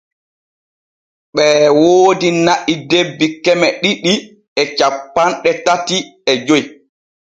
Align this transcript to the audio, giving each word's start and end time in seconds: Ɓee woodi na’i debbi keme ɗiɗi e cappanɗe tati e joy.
Ɓee 1.35 1.61
woodi 1.81 2.29
na’i 2.45 2.73
debbi 2.89 3.25
keme 3.43 3.67
ɗiɗi 3.81 4.13
e 4.61 4.63
cappanɗe 4.77 5.51
tati 5.65 5.97
e 6.31 6.33
joy. 6.47 6.63